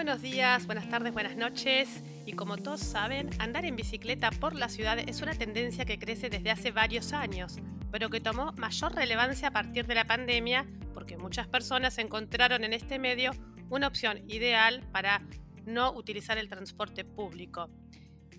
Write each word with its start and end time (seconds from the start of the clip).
buenos 0.00 0.22
días, 0.22 0.64
buenas 0.64 0.88
tardes, 0.88 1.12
buenas 1.12 1.36
noches. 1.36 2.02
Y 2.24 2.32
como 2.32 2.56
todos 2.56 2.80
saben, 2.80 3.28
andar 3.38 3.66
en 3.66 3.76
bicicleta 3.76 4.30
por 4.30 4.54
la 4.54 4.70
ciudad 4.70 4.98
es 4.98 5.20
una 5.20 5.34
tendencia 5.34 5.84
que 5.84 5.98
crece 5.98 6.30
desde 6.30 6.50
hace 6.50 6.70
varios 6.70 7.12
años, 7.12 7.58
pero 7.92 8.08
que 8.08 8.18
tomó 8.18 8.52
mayor 8.52 8.94
relevancia 8.94 9.48
a 9.48 9.50
partir 9.50 9.86
de 9.86 9.94
la 9.94 10.06
pandemia 10.06 10.66
porque 10.94 11.18
muchas 11.18 11.48
personas 11.48 11.98
encontraron 11.98 12.64
en 12.64 12.72
este 12.72 12.98
medio 12.98 13.32
una 13.68 13.88
opción 13.88 14.22
ideal 14.26 14.82
para 14.90 15.20
no 15.66 15.92
utilizar 15.92 16.38
el 16.38 16.48
transporte 16.48 17.04
público. 17.04 17.68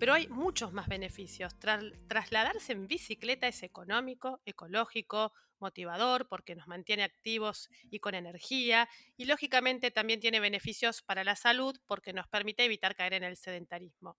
Pero 0.02 0.14
hay 0.14 0.26
muchos 0.26 0.72
más 0.72 0.88
beneficios. 0.88 1.56
trasladarse 2.08 2.72
en 2.72 2.88
bicicleta 2.88 3.46
es 3.46 3.62
económico, 3.62 4.40
ecológico, 4.44 5.32
motivador 5.60 6.26
porque 6.26 6.56
nos 6.56 6.66
mantiene 6.66 7.04
activos 7.04 7.70
y 7.88 8.00
con 8.00 8.16
energía 8.16 8.88
y 9.16 9.26
lógicamente 9.26 9.92
también 9.92 10.18
tiene 10.18 10.40
beneficios 10.40 11.02
para 11.02 11.22
la 11.22 11.36
salud 11.36 11.78
porque 11.86 12.12
nos 12.12 12.26
permite 12.26 12.64
evitar 12.64 12.96
caer 12.96 13.12
en 13.14 13.22
el 13.22 13.36
sedentarismo. 13.36 14.18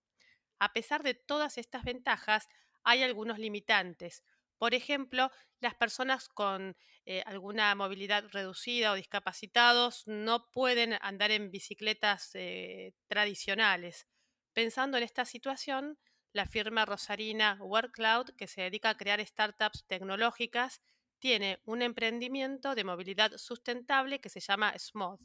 A 0.58 0.72
pesar 0.72 1.02
de 1.02 1.12
todas 1.12 1.58
estas 1.58 1.84
ventajas, 1.84 2.48
hay 2.82 3.02
algunos 3.02 3.38
limitantes. 3.38 4.24
Por 4.56 4.72
ejemplo, 4.72 5.30
las 5.60 5.74
personas 5.74 6.30
con 6.30 6.78
eh, 7.04 7.22
alguna 7.26 7.74
movilidad 7.74 8.24
reducida 8.32 8.92
o 8.92 8.94
discapacitados 8.94 10.04
no 10.06 10.50
pueden 10.50 10.96
andar 11.02 11.30
en 11.30 11.50
bicicletas 11.50 12.30
eh, 12.32 12.94
tradicionales 13.06 14.06
Pensando 14.54 14.96
en 14.96 15.02
esta 15.02 15.24
situación, 15.24 15.98
la 16.32 16.46
firma 16.46 16.84
rosarina 16.84 17.58
WorkCloud, 17.60 18.30
que 18.36 18.46
se 18.46 18.62
dedica 18.62 18.90
a 18.90 18.96
crear 18.96 19.24
startups 19.24 19.84
tecnológicas, 19.86 20.80
tiene 21.18 21.60
un 21.64 21.82
emprendimiento 21.82 22.76
de 22.76 22.84
movilidad 22.84 23.36
sustentable 23.36 24.20
que 24.20 24.28
se 24.28 24.38
llama 24.38 24.72
SMOD. 24.78 25.20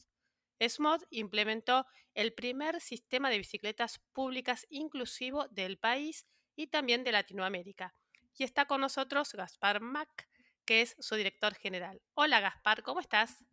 SMOD 0.60 1.04
implementó 1.12 1.86
el 2.16 2.34
primer 2.34 2.82
sistema 2.82 3.30
de 3.30 3.38
bicicletas 3.38 4.00
públicas 4.14 4.66
inclusivo 4.70 5.48
del 5.50 5.78
país 5.78 6.26
y 6.56 6.68
también 6.68 7.04
de 7.04 7.12
Latinoamérica. 7.12 7.94
Y 8.36 8.44
está 8.44 8.66
con 8.66 8.82
nosotros 8.82 9.34
Gaspar 9.34 9.80
Mack, 9.80 10.28
que 10.66 10.82
es 10.82 10.96
su 11.00 11.16
director 11.16 11.54
general. 11.54 12.02
Hola 12.16 12.40
Gaspar, 12.40 12.82
¿cómo 12.82 13.00
estás? 13.00 13.46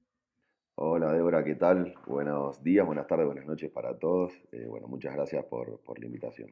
Hola 0.79 1.11
Débora, 1.11 1.43
¿qué 1.43 1.55
tal? 1.55 1.95
Buenos 2.07 2.63
días, 2.63 2.85
buenas 2.85 3.07
tardes, 3.07 3.25
buenas 3.25 3.47
noches 3.47 3.71
para 3.71 3.99
todos. 3.99 4.35
Eh, 4.53 4.67
bueno, 4.69 4.87
muchas 4.89 5.15
gracias 5.15 5.43
por, 5.47 5.81
por, 5.81 5.99
la 5.99 6.05
invitación. 6.05 6.51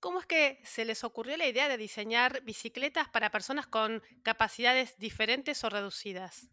¿Cómo 0.00 0.20
es 0.20 0.24
que 0.24 0.58
se 0.64 0.86
les 0.86 1.04
ocurrió 1.04 1.36
la 1.36 1.46
idea 1.46 1.68
de 1.68 1.76
diseñar 1.76 2.42
bicicletas 2.44 3.10
para 3.10 3.28
personas 3.28 3.66
con 3.66 4.00
capacidades 4.22 4.96
diferentes 4.98 5.62
o 5.64 5.68
reducidas? 5.68 6.48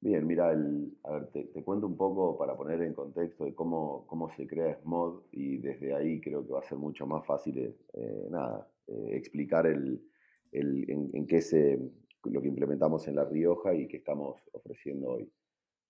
Bien, 0.00 0.24
mira, 0.24 0.50
a 0.50 1.10
ver, 1.10 1.26
te, 1.32 1.64
cuento 1.64 1.88
un 1.88 1.96
poco 1.96 2.38
para 2.38 2.56
poner 2.56 2.80
en 2.82 2.94
contexto 2.94 3.44
de 3.44 3.52
cómo, 3.52 4.06
cómo 4.06 4.30
se 4.36 4.46
crea 4.46 4.78
SMOD 4.80 5.22
y 5.32 5.58
desde 5.58 5.92
ahí 5.92 6.20
creo 6.20 6.46
que 6.46 6.52
va 6.52 6.60
a 6.60 6.68
ser 6.68 6.78
mucho 6.78 7.04
más 7.04 7.26
fácil, 7.26 7.58
eh, 7.58 8.26
nada, 8.30 8.70
eh, 8.86 9.08
explicar 9.16 9.66
el, 9.66 10.08
el, 10.52 10.88
en, 10.88 11.10
en 11.14 11.26
qué 11.26 11.40
se, 11.40 11.80
lo 12.22 12.40
que 12.40 12.46
implementamos 12.46 13.08
en 13.08 13.16
La 13.16 13.24
Rioja 13.24 13.74
y 13.74 13.88
que 13.88 13.96
estamos 13.96 14.40
ofreciendo 14.52 15.08
hoy. 15.08 15.28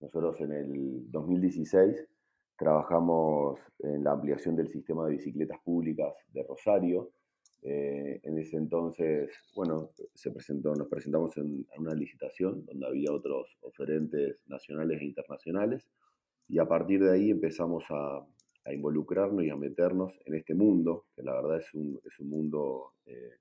Nosotros 0.01 0.41
en 0.41 0.53
el 0.53 1.11
2016 1.11 2.07
trabajamos 2.57 3.59
en 3.81 4.05
la 4.05 4.13
ampliación 4.13 4.55
del 4.57 4.69
sistema 4.69 5.07
de 5.07 5.13
bicicletas 5.13 5.59
públicas 5.61 6.15
de 6.33 6.43
Rosario. 6.43 7.11
Eh, 7.63 8.21
en 8.23 8.39
ese 8.39 8.57
entonces, 8.57 9.31
bueno, 9.55 9.91
se 10.15 10.31
presentó, 10.31 10.75
nos 10.75 10.89
presentamos 10.89 11.37
en, 11.39 11.67
una 11.77 11.95
licitación 11.95 12.65
donde 12.65 12.87
había 12.87 13.13
otros 13.13 13.57
oferentes 13.63 14.39
nacionales 14.47 15.01
e 15.01 15.05
internacionales 15.05 15.89
y 16.49 16.59
a 16.59 16.67
partir 16.67 17.03
de 17.03 17.13
ahí 17.13 17.31
empezamos 17.31 17.85
a, 17.91 18.27
involucrarnos 18.71 19.43
y 19.45 19.49
a 19.49 19.57
meternos 19.57 20.13
en 20.27 20.35
este 20.35 20.55
mundo, 20.55 21.07
que 21.17 21.23
la 21.23 21.33
verdad 21.33 21.59
es 21.59 21.73
un, 21.73 21.99
es 22.05 22.21
un 22.21 22.29
mundo 22.29 22.97
eh, 23.07 23.39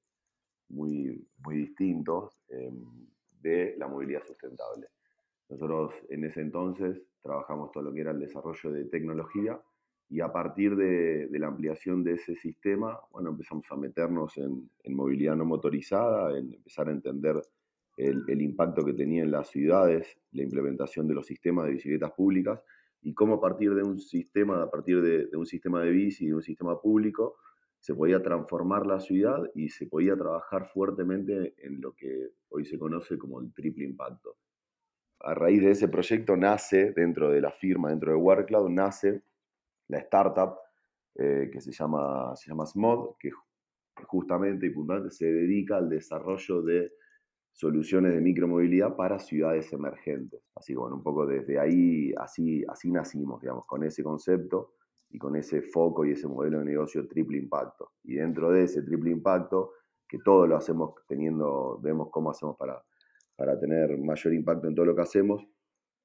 muy, 0.69 1.27
muy 1.39 1.57
distinto 1.57 2.31
eh, 2.47 2.71
de 3.41 3.75
la 3.77 3.89
movilidad 3.89 4.23
sustentable. 4.25 4.87
Nosotros 5.49 5.93
en 6.09 6.25
ese 6.25 6.41
entonces 6.41 7.01
trabajamos 7.21 7.71
todo 7.71 7.83
lo 7.83 7.93
que 7.93 8.01
era 8.01 8.11
el 8.11 8.19
desarrollo 8.19 8.71
de 8.71 8.85
tecnología 8.85 9.59
y 10.09 10.21
a 10.21 10.31
partir 10.31 10.75
de, 10.75 11.27
la 11.31 11.47
ampliación 11.47 12.03
de 12.03 12.13
ese 12.13 12.35
sistema, 12.35 12.99
bueno, 13.11 13.29
empezamos 13.31 13.65
a 13.69 13.75
meternos 13.75 14.37
en, 14.37 14.69
movilidad 14.95 15.35
no 15.35 15.45
motorizada, 15.45 16.37
en 16.37 16.53
empezar 16.53 16.87
a 16.87 16.91
entender 16.91 17.41
el, 17.97 18.41
impacto 18.41 18.85
que 18.85 18.93
tenía 18.93 19.23
en 19.23 19.31
las 19.31 19.49
ciudades 19.49 20.17
la 20.31 20.43
implementación 20.43 21.07
de 21.07 21.13
los 21.13 21.25
sistemas 21.25 21.65
de 21.65 21.71
bicicletas 21.71 22.11
públicas 22.11 22.61
y 23.01 23.13
cómo 23.13 23.35
a 23.35 23.41
partir 23.41 23.73
de 23.73 23.83
un 23.83 23.99
sistema, 23.99 24.63
a 24.63 24.69
partir 24.69 25.01
de, 25.01 25.27
de 25.27 25.37
un 25.37 25.45
sistema 25.45 25.81
de 25.81 25.91
bici, 25.91 26.27
de 26.27 26.35
un 26.35 26.43
sistema 26.43 26.79
público, 26.79 27.37
se 27.79 27.93
podía 27.93 28.21
transformar 28.21 28.85
la 28.85 28.99
ciudad 28.99 29.43
y 29.55 29.69
se 29.69 29.87
podía 29.87 30.15
trabajar 30.15 30.67
fuertemente 30.67 31.53
en 31.57 31.79
lo 31.81 31.93
que 31.93 32.29
hoy 32.49 32.65
se 32.65 32.77
conoce 32.77 33.17
como 33.17 33.39
el 33.39 33.53
triple 33.53 33.85
impacto 33.85 34.37
a 35.19 35.33
raíz 35.33 35.61
de 35.61 35.71
ese 35.71 35.87
proyecto 35.87 36.35
nace, 36.37 36.91
dentro 36.91 37.29
de 37.29 37.41
la 37.41 37.51
firma, 37.51 37.89
dentro 37.89 38.11
de 38.11 38.17
WorkCloud, 38.17 38.69
nace 38.69 39.23
la 39.87 39.99
startup 39.99 40.57
eh, 41.15 41.49
que 41.51 41.61
se 41.61 41.71
llama, 41.71 42.35
se 42.35 42.49
llama 42.49 42.65
SMOD, 42.65 43.15
que 43.19 43.31
justamente 44.05 44.67
y 44.67 44.69
puntualmente 44.69 45.13
se 45.13 45.25
dedica 45.25 45.77
al 45.77 45.89
desarrollo 45.89 46.61
de 46.61 46.91
soluciones 47.51 48.13
de 48.13 48.21
micromovilidad 48.21 48.95
para 48.95 49.17
ciudades 49.17 49.73
emergentes. 49.73 50.41
Así 50.55 50.73
que 50.73 50.77
bueno, 50.77 50.97
un 50.97 51.03
poco 51.03 51.25
desde 51.25 51.59
ahí, 51.59 52.13
así, 52.19 52.63
así 52.69 52.91
nacimos, 52.91 53.41
digamos, 53.41 53.65
con 53.65 53.83
ese 53.83 54.03
concepto 54.03 54.75
y 55.09 55.17
con 55.17 55.35
ese 55.35 55.63
foco 55.63 56.05
y 56.05 56.11
ese 56.11 56.27
modelo 56.27 56.59
de 56.59 56.65
negocio 56.65 57.07
triple 57.07 57.39
impacto. 57.39 57.93
Y 58.03 58.15
dentro 58.15 58.51
de 58.51 58.63
ese 58.63 58.83
triple 58.83 59.09
impacto, 59.09 59.71
que 60.07 60.19
todo 60.19 60.45
lo 60.45 60.55
hacemos 60.55 60.93
teniendo, 61.07 61.79
vemos 61.81 62.09
cómo 62.11 62.29
hacemos 62.29 62.55
para 62.57 62.79
para 63.37 63.57
tener 63.57 63.97
mayor 63.97 64.33
impacto 64.33 64.67
en 64.67 64.75
todo 64.75 64.85
lo 64.85 64.95
que 64.95 65.03
hacemos. 65.03 65.47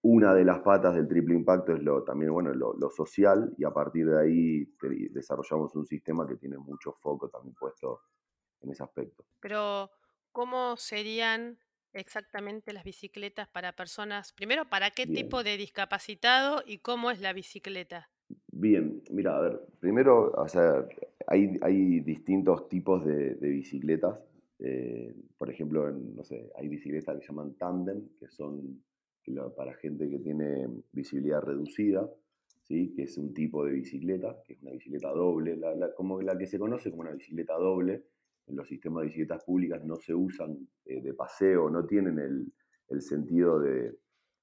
Una 0.03 0.35
de 0.35 0.45
las 0.45 0.61
patas 0.61 0.95
del 0.95 1.09
triple 1.09 1.35
impacto 1.35 1.73
es 1.73 1.83
lo, 1.83 2.05
también 2.05 2.33
bueno, 2.33 2.53
lo, 2.53 2.91
social 2.91 3.55
y 3.57 3.65
a 3.65 3.71
partir 3.71 4.07
de 4.07 4.21
ahí 4.21 4.69
desarrollamos 5.11 5.75
un 5.75 5.87
sistema 5.87 6.27
que 6.27 6.37
tiene 6.37 6.59
mucho 6.59 6.93
foco 6.93 7.29
también 7.29 7.55
puesto 7.55 8.03
en 8.61 8.71
ese 8.71 8.83
aspecto. 8.83 9.25
Pero, 9.41 9.91
¿cómo 10.33 10.77
serían 10.77 11.59
exactamente 11.93 12.73
las 12.73 12.85
bicicletas 12.85 13.49
para 13.49 13.73
personas? 13.73 14.33
Primero, 14.33 14.69
¿para 14.69 14.91
qué 14.91 15.07
tipo 15.07 15.43
de 15.43 15.57
discapacitado 15.57 16.63
y 16.67 16.79
cómo 16.79 17.11
es 17.11 17.21
la 17.21 17.33
bicicleta? 17.33 18.11
Bien, 18.49 19.03
mira, 19.11 19.37
a 19.37 19.41
ver, 19.41 19.61
primero, 19.79 20.33
o 20.33 20.49
sea, 20.49 20.85
hay, 21.29 21.59
hay 21.63 22.01
distintos 22.01 22.69
tipos 22.69 23.05
de, 23.05 23.37
de 23.37 23.49
bicicletas 23.49 24.19
eh, 24.65 25.13
por 25.37 25.51
ejemplo, 25.51 25.91
no 25.91 26.23
sé, 26.23 26.51
hay 26.55 26.69
bicicletas 26.69 27.17
que 27.17 27.23
se 27.23 27.29
llaman 27.29 27.55
tandem, 27.55 28.09
que 28.19 28.29
son 28.29 28.81
para 29.57 29.75
gente 29.75 30.09
que 30.09 30.19
tiene 30.19 30.69
visibilidad 30.93 31.43
reducida, 31.43 32.09
¿sí? 32.63 32.93
que 32.95 33.03
es 33.03 33.19
un 33.19 33.33
tipo 33.35 33.65
de 33.65 33.73
bicicleta, 33.73 34.41
que 34.45 34.55
es 34.55 34.63
una 34.63 34.73
bicicleta 34.73 35.11
doble, 35.11 35.59
como 35.97 36.21
la 36.23 36.37
que 36.37 36.47
se 36.47 36.59
conoce 36.59 36.91
como 36.91 37.03
una 37.03 37.13
bicicleta 37.13 37.55
doble. 37.55 38.05
En 38.49 38.57
los 38.57 38.69
sistemas 38.69 39.03
de 39.03 39.07
bicicletas 39.07 39.45
públicas 39.45 39.85
no 39.85 39.97
se 39.97 40.15
usan 40.15 40.57
eh, 40.85 41.01
de 41.01 41.15
paseo, 41.15 41.71
no 41.71 41.87
tienen 41.87 42.19
el, 42.19 42.53
sentido 43.01 43.59
de, 43.59 43.97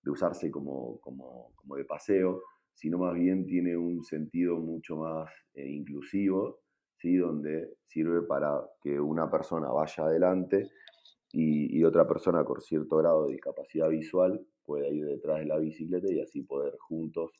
usarse 0.05 0.49
como, 0.49 0.99
como, 1.01 1.75
de 1.75 1.85
paseo, 1.85 2.41
sino 2.73 2.97
más 2.97 3.13
bien 3.13 3.45
tiene 3.45 3.77
un 3.77 4.03
sentido 4.03 4.57
mucho 4.57 4.97
más 4.97 5.29
eh, 5.53 5.69
inclusivo 5.69 6.61
donde 7.07 7.77
sirve 7.85 8.21
para 8.23 8.61
que 8.81 8.99
una 8.99 9.29
persona 9.29 9.69
vaya 9.69 10.03
adelante 10.03 10.69
y, 11.31 11.83
otra 11.83 12.07
persona 12.07 12.43
con 12.43 12.59
cierto 12.59 12.97
grado 12.97 13.25
de 13.25 13.33
discapacidad 13.33 13.89
visual 13.89 14.45
pueda 14.65 14.89
ir 14.89 15.05
detrás 15.05 15.39
de 15.39 15.45
la 15.45 15.57
bicicleta 15.57 16.11
y 16.11 16.19
así 16.19 16.41
poder 16.41 16.75
juntos 16.77 17.31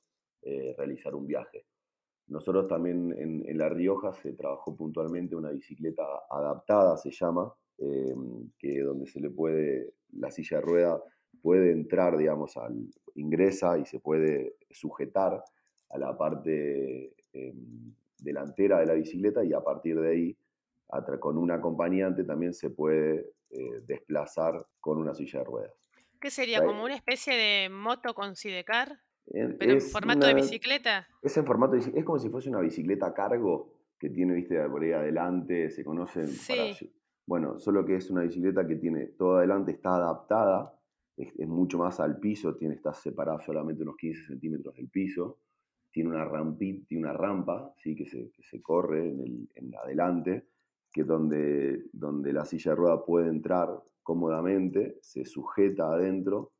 eh, 0.41 0.73
realizar 0.77 1.13
un 1.15 1.27
viaje. 1.27 1.65
Nosotros 2.27 2.67
también 2.67 3.13
en, 3.17 3.57
La 3.57 3.69
Rioja 3.69 4.13
se 4.13 4.33
trabajó 4.33 4.75
puntualmente 4.75 5.35
una 5.35 5.49
bicicleta 5.49 6.03
adaptada, 6.29 6.95
se 6.97 7.11
llama, 7.11 7.51
em, 7.77 8.51
que 8.57 8.81
donde 8.81 9.07
se 9.07 9.19
le 9.19 9.31
puede, 9.31 9.93
la 10.13 10.29
silla 10.29 10.57
de 10.57 10.61
rueda 10.61 11.03
puede 11.41 11.71
entrar, 11.71 12.17
digamos, 12.17 12.55
al, 12.57 12.87
ingresa 13.15 13.77
y 13.79 13.85
se 13.85 13.99
puede 13.99 14.55
sujetar 14.69 15.43
a 15.89 15.97
la 15.97 16.15
parte 16.17 17.15
em, 17.33 17.93
delantera 18.23 18.79
de 18.79 18.85
la 18.85 18.93
bicicleta 18.93 19.43
y 19.43 19.53
a 19.53 19.61
partir 19.61 19.99
de 19.99 20.09
ahí, 20.09 20.37
con 21.19 21.37
un 21.37 21.51
acompañante 21.51 22.23
también 22.23 22.53
se 22.53 22.71
puede 22.71 23.33
eh, 23.51 23.81
desplazar 23.85 24.65
con 24.79 24.97
una 24.97 25.13
silla 25.13 25.39
de 25.39 25.45
ruedas. 25.45 25.73
¿Qué 26.19 26.29
sería? 26.29 26.63
¿Como 26.63 26.83
una 26.83 26.95
especie 26.95 27.35
de 27.35 27.69
moto 27.69 28.13
con 28.13 28.35
sidecar? 28.35 28.99
¿Pero 29.31 29.73
en 29.73 29.81
formato 29.81 30.25
de 30.25 30.33
bicicleta? 30.33 31.07
Es 31.21 31.37
en 31.37 31.45
formato 31.45 31.75
de 31.75 31.79
Es 31.79 32.03
como 32.03 32.17
si 32.17 32.29
fuese 32.29 32.49
una 32.49 32.61
bicicleta 32.61 33.07
a 33.07 33.13
cargo 33.13 33.73
que 33.99 34.09
tiene, 34.09 34.33
viste, 34.33 34.57
por 34.69 34.83
ahí 34.83 34.91
adelante, 34.91 35.69
se 35.69 35.83
conocen. 35.83 36.27
Sí. 36.27 36.91
bueno, 37.25 37.59
solo 37.59 37.85
que 37.85 37.95
es 37.95 38.09
una 38.09 38.21
bicicleta 38.21 38.65
que 38.65 38.75
tiene 38.75 39.07
todo 39.07 39.37
adelante, 39.37 39.73
está 39.73 39.95
adaptada, 39.95 40.73
es, 41.15 41.47
mucho 41.47 41.77
más 41.77 41.99
al 41.99 42.19
piso, 42.19 42.55
tiene, 42.55 42.75
está 42.75 42.93
separada 42.93 43.39
solamente 43.41 43.83
unos 43.83 43.97
15 43.97 44.25
centímetros 44.25 44.75
del 44.75 44.89
piso 44.89 45.39
tiene 45.91 46.09
una 46.09 46.25
rampita, 46.25 46.85
tiene 46.87 47.03
una 47.05 47.13
rampa, 47.13 47.73
¿sí? 47.77 47.95
que, 47.95 48.05
se, 48.05 48.31
que 48.31 48.43
se 48.43 48.61
corre 48.61 49.09
en, 49.09 49.19
el, 49.21 49.49
en 49.55 49.75
adelante, 49.75 50.47
que 50.91 51.03
donde, 51.03 51.85
donde 51.93 52.33
la 52.33 52.45
silla 52.45 52.71
de 52.71 52.75
rueda 52.75 53.05
puede 53.05 53.29
entrar 53.29 53.69
cómodamente, 54.03 54.97
se 55.01 55.25
sujeta 55.25 55.91
adentro 55.91 56.53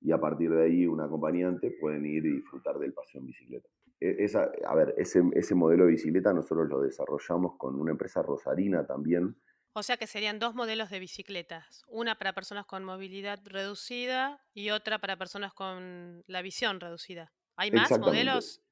y 0.00 0.12
a 0.12 0.20
partir 0.20 0.50
de 0.50 0.64
ahí 0.64 0.86
un 0.86 1.00
acompañante 1.00 1.76
pueden 1.80 2.06
ir 2.06 2.24
y 2.26 2.36
disfrutar 2.36 2.78
del 2.78 2.92
paseo 2.92 3.20
en 3.20 3.26
bicicleta. 3.26 3.68
E, 4.00 4.24
esa, 4.24 4.50
a 4.66 4.74
ver, 4.74 4.94
ese, 4.96 5.22
ese 5.34 5.54
modelo 5.54 5.84
de 5.84 5.92
bicicleta 5.92 6.32
nosotros 6.32 6.68
lo 6.68 6.80
desarrollamos 6.80 7.56
con 7.56 7.78
una 7.78 7.92
empresa 7.92 8.22
rosarina 8.22 8.86
también. 8.86 9.36
O 9.72 9.82
sea 9.82 9.98
que 9.98 10.06
serían 10.06 10.38
dos 10.38 10.54
modelos 10.54 10.88
de 10.88 11.00
bicicletas, 11.00 11.84
una 11.86 12.16
para 12.16 12.32
personas 12.32 12.64
con 12.64 12.82
movilidad 12.84 13.40
reducida 13.44 14.42
y 14.54 14.70
otra 14.70 14.98
para 14.98 15.18
personas 15.18 15.52
con 15.52 16.22
la 16.26 16.40
visión 16.40 16.80
reducida. 16.80 17.32
¿Hay 17.56 17.70
más 17.70 17.98
modelos? 17.98 18.62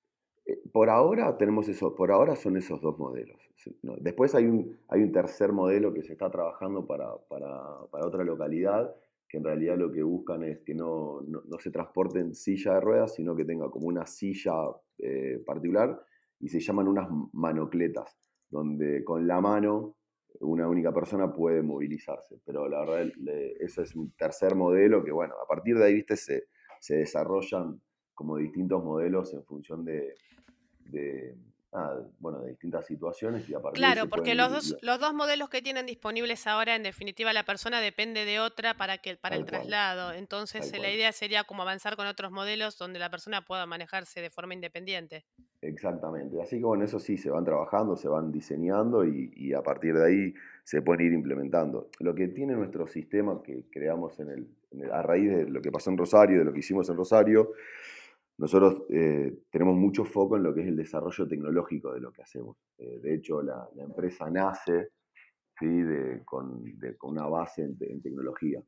Por 0.75 0.91
ahora 0.91 1.37
tenemos 1.39 1.69
eso, 1.69 1.95
por 1.95 2.11
ahora 2.11 2.35
son 2.35 2.57
esos 2.57 2.81
dos 2.81 2.99
modelos. 2.99 3.41
Después 4.01 4.35
hay 4.35 4.47
un, 4.47 5.13
tercer 5.13 5.53
modelo 5.53 5.95
que 5.95 6.03
se 6.03 6.15
está 6.15 6.29
trabajando 6.29 6.85
para, 6.85 7.15
otra 7.15 8.25
localidad, 8.25 8.93
que 9.29 9.37
en 9.37 9.45
realidad 9.45 9.79
lo 9.79 9.93
que 9.93 10.03
buscan 10.03 10.43
es 10.43 10.59
que 10.63 10.75
no, 10.75 11.21
se 11.61 11.71
transporte 11.71 12.19
en 12.19 12.35
silla 12.35 12.75
de 12.75 12.81
ruedas, 12.81 13.15
sino 13.15 13.37
que 13.37 13.45
tenga 13.45 13.71
como 13.71 13.87
una 13.87 14.05
silla 14.05 14.53
eh, 14.99 15.41
particular 15.47 16.05
y 16.41 16.49
se 16.49 16.59
llaman 16.59 16.89
unas 16.89 17.09
manocletas, 17.33 18.19
donde 18.51 19.05
con 19.05 19.29
la 19.29 19.41
mano 19.41 19.95
una 20.41 20.67
única 20.67 20.93
persona 20.93 21.33
puede 21.33 21.63
movilizarse. 21.63 22.41
Pero 22.45 22.69
la 22.69 22.81
verdad, 22.81 23.13
eso 23.61 23.81
es 23.81 23.95
un 23.95 24.11
tercer 24.17 24.57
modelo 24.57 25.05
que, 25.05 25.13
bueno, 25.13 25.35
a 25.41 25.47
partir 25.47 25.79
de 25.79 25.85
ahí, 25.85 26.05
se 26.09 26.97
desarrollan 26.97 27.81
como 28.13 28.39
distintos 28.39 28.83
modelos 28.83 29.33
en 29.35 29.45
función 29.45 29.85
de, 29.85 30.15
bueno, 32.21 32.41
de 32.41 32.51
distintas 32.51 32.87
situaciones 32.87 33.49
y 33.49 33.55
a 33.55 33.61
Claro, 33.73 34.09
porque 34.09 34.35
los 34.35 34.51
dos, 34.51 34.77
los 34.81 35.01
dos 35.01 35.13
modelos 35.13 35.49
que 35.49 35.61
tienen 35.61 35.87
disponibles 35.87 36.47
ahora, 36.47 36.77
en 36.77 36.85
definitiva, 36.85 37.33
la 37.33 37.45
persona 37.45 37.81
depende 37.81 38.25
de 38.25 38.39
otra 38.39 38.75
para, 38.75 38.99
que, 38.99 39.17
para 39.17 39.35
el 39.37 39.45
traslado. 39.45 40.13
Entonces, 40.13 40.71
la 40.79 40.91
idea 40.91 41.11
sería 41.13 41.45
como 41.45 41.63
avanzar 41.63 41.97
con 41.97 42.07
otros 42.07 42.31
modelos 42.31 42.79
donde 42.79 43.01
la 43.01 43.11
persona 43.11 43.45
pueda 43.45 43.67
manejarse 43.67 44.21
de 44.21 44.31
forma 44.31 44.55
independiente. 44.55 45.25
Exactamente. 45.61 46.41
Así 46.41 46.59
que 46.59 46.65
bueno, 46.65 46.85
eso 46.85 47.01
sí, 47.01 47.17
se 47.17 47.31
van 47.31 47.45
trabajando, 47.45 47.97
se 47.97 48.09
van 48.09 48.31
diseñando 48.31 49.05
y, 49.05 49.53
a 49.53 49.63
partir 49.63 49.95
de 49.95 50.07
ahí 50.07 50.35
se 50.63 50.81
pueden 50.81 51.07
ir 51.07 51.13
implementando. 51.13 51.89
Lo 52.01 52.15
que 52.15 52.29
tiene 52.29 52.55
nuestro 52.55 52.87
sistema 52.87 53.43
que 53.43 53.65
creamos 53.71 54.19
en 54.21 54.31
el, 54.31 54.93
a 54.93 55.03
raíz 55.03 55.31
de 55.31 55.51
lo 55.51 55.61
que 55.61 55.73
pasó 55.73 55.91
en 55.91 55.99
Rosario, 55.99 56.39
de 56.39 56.45
lo 56.45 56.53
que 56.53 56.61
hicimos 56.61 56.89
en 56.89 56.97
Rosario, 56.97 57.53
nosotros 58.37 58.83
eh, 58.91 59.43
tenemos 59.51 59.77
mucho 59.77 60.05
foco 60.05 60.37
en 60.37 60.43
lo 60.43 60.53
que 60.53 60.63
es 60.63 60.67
el 60.67 60.77
desarrollo 60.77 61.29
tecnológico 61.29 61.93
de 61.93 62.01
lo 62.01 62.13
que 62.13 62.23
hacemos. 62.23 62.57
Eh, 62.79 62.99
de 63.01 63.15
hecho, 63.15 63.43
la, 63.43 63.69
empresa 63.77 64.29
nace 64.29 64.91
con, 66.25 66.65
una 67.03 67.27
base 67.27 67.63
en, 67.63 68.03
tecnología. 68.03 68.61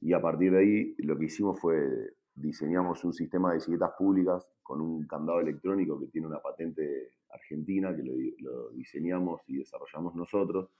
Y 0.00 0.12
a 0.12 0.20
partir 0.20 0.52
de 0.52 0.58
ahí, 0.58 0.94
lo 0.98 1.18
que 1.18 1.24
hicimos 1.24 1.58
fue 1.58 2.14
diseñamos 2.34 3.02
un 3.04 3.12
sistema 3.12 3.48
de 3.50 3.56
bicicletas 3.56 3.90
públicas 3.98 4.46
con 4.62 4.80
un 4.80 5.04
candado 5.08 5.40
electrónico 5.40 5.98
que 5.98 6.06
tiene 6.06 6.28
una 6.28 6.40
patente 6.40 7.14
argentina, 7.30 7.94
que 7.96 8.04
lo, 8.04 8.70
diseñamos 8.70 9.40
y 9.48 9.56
desarrollamos 9.56 10.14
nosotros. 10.14 10.70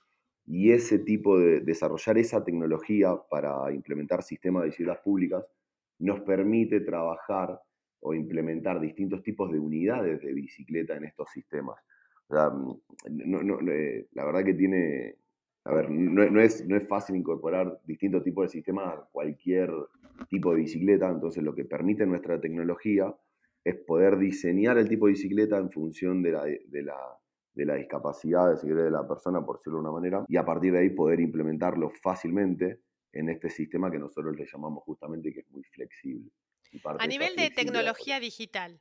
Y 0.46 0.70
ese 0.70 1.00
tipo 1.00 1.38
de 1.38 1.60
desarrollar 1.60 2.16
esa 2.18 2.44
tecnología 2.44 3.16
para 3.28 3.72
implementar 3.72 4.22
sistemas 4.22 4.62
de 4.62 4.68
bicicletas 4.68 5.02
públicas 5.02 5.44
nos 5.98 6.20
permite 6.20 6.80
trabajar 6.80 7.60
o 8.00 8.14
implementar 8.14 8.80
distintos 8.80 9.22
tipos 9.22 9.50
de 9.50 9.58
unidades 9.58 10.20
de 10.20 10.32
bicicleta 10.32 10.96
en 10.96 11.04
estos 11.04 11.28
sistemas. 11.30 11.76
Mm, 12.30 13.68
eh, 13.68 14.06
la 14.12 14.24
verdad 14.24 14.44
que 14.44 14.54
tiene, 14.54 15.16
a 15.64 15.74
ver, 15.74 15.90
no, 15.90 16.40
es, 16.40 16.66
no 16.66 16.76
es 16.76 16.86
fácil 16.86 17.16
incorporar 17.16 17.80
distintos 17.84 18.22
tipos 18.22 18.44
de 18.44 18.48
sistemas 18.50 18.94
a 18.94 19.08
cualquier 19.10 19.70
tipo 20.28 20.52
de 20.52 20.60
bicicleta, 20.60 21.08
entonces 21.08 21.42
lo 21.42 21.54
que 21.54 21.64
permite 21.64 22.06
nuestra 22.06 22.40
tecnología 22.40 23.14
es 23.64 23.76
poder 23.76 24.18
diseñar 24.18 24.78
el 24.78 24.88
tipo 24.88 25.06
de 25.06 25.12
bicicleta 25.12 25.58
en 25.58 25.70
función 25.70 26.22
de 26.22 26.32
la, 26.32 26.44
de 26.44 26.82
la, 26.82 26.96
de 27.54 27.64
la 27.64 27.74
discapacidad 27.74 28.60
de 28.62 28.90
la 28.90 29.06
persona, 29.06 29.44
por 29.44 29.58
decirlo 29.58 29.78
de 29.78 29.82
una 29.82 29.92
manera, 29.92 30.24
y 30.28 30.36
a 30.36 30.44
partir 30.44 30.72
de 30.72 30.80
ahí 30.80 30.90
poder 30.90 31.20
implementarlo 31.20 31.90
fácilmente 32.02 32.80
en 33.12 33.28
este 33.30 33.48
sistema 33.48 33.90
que 33.90 33.98
nosotros 33.98 34.36
le 34.36 34.46
llamamos 34.46 34.84
justamente 34.84 35.32
que 35.32 35.40
es 35.40 35.50
muy 35.50 35.64
flexible. 35.64 36.30
A 36.98 37.06
nivel 37.06 37.36
de 37.36 37.50
tecnología 37.50 38.20
digital, 38.20 38.80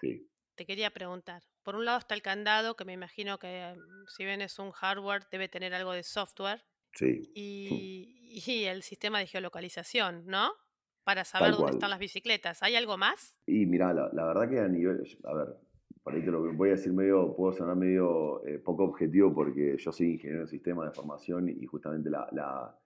sí. 0.00 0.28
te 0.54 0.66
quería 0.66 0.90
preguntar. 0.90 1.42
Por 1.62 1.76
un 1.76 1.84
lado 1.84 1.98
está 1.98 2.14
el 2.14 2.22
candado, 2.22 2.76
que 2.76 2.84
me 2.84 2.92
imagino 2.92 3.38
que 3.38 3.74
mm, 3.76 4.06
si 4.08 4.24
bien 4.24 4.40
es 4.40 4.58
un 4.58 4.70
hardware, 4.70 5.26
debe 5.30 5.48
tener 5.48 5.74
algo 5.74 5.92
de 5.92 6.02
software. 6.02 6.64
Sí. 6.92 7.32
Y, 8.38 8.66
el 8.66 8.82
sistema 8.82 9.18
de 9.18 9.26
geolocalización, 9.26 10.26
¿no? 10.26 10.52
Para 11.04 11.24
saber 11.24 11.52
dónde 11.52 11.72
están 11.72 11.88
las 11.88 11.98
bicicletas. 11.98 12.62
¿Hay 12.62 12.76
algo 12.76 12.98
más? 12.98 13.34
Y 13.46 13.64
mira, 13.64 13.94
la, 13.94 14.26
verdad 14.26 14.46
que 14.50 14.60
a 14.60 14.68
nivel, 14.68 15.02
a 15.24 15.32
ver, 15.32 15.56
para 16.02 16.18
ahí 16.18 16.22
te 16.22 16.30
lo 16.30 16.52
voy 16.52 16.68
a 16.68 16.72
decir 16.72 16.92
medio, 16.92 17.34
puedo 17.34 17.54
sonar 17.54 17.76
medio 17.76 18.44
eh, 18.46 18.58
poco 18.58 18.84
objetivo 18.84 19.32
porque 19.34 19.76
yo 19.78 19.90
soy 19.90 20.12
ingeniero 20.12 20.42
en 20.42 20.48
sistemas 20.48 20.90
de 20.90 20.94
formación 20.94 21.48
y 21.48 21.64
justamente 21.64 22.10
la, 22.10 22.28
la, 22.32 22.78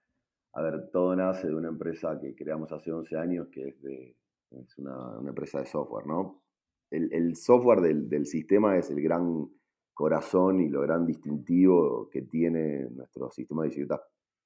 a 0.53 0.61
ver, 0.61 0.89
todo 0.91 1.15
nace 1.15 1.47
de 1.47 1.55
una 1.55 1.69
empresa 1.69 2.17
que 2.19 2.35
creamos 2.35 2.71
hace 2.71 2.91
11 2.91 3.17
años 3.17 3.47
que 3.51 3.69
es 3.69 3.81
de, 3.81 4.15
es 4.59 4.77
una, 4.77 5.19
empresa 5.27 5.59
de 5.59 5.65
software, 5.65 6.05
¿no? 6.05 6.43
El, 6.89 7.35
software 7.37 7.79
del, 7.81 8.25
sistema 8.25 8.77
es 8.77 8.89
el 8.89 9.01
gran 9.01 9.49
corazón 9.93 10.59
y 10.59 10.67
lo 10.67 10.81
gran 10.81 11.05
distintivo 11.05 12.09
que 12.09 12.23
tiene 12.23 12.89
nuestro 12.89 13.31
sistema 13.31 13.61
de 13.61 13.69
bicicletas 13.69 14.01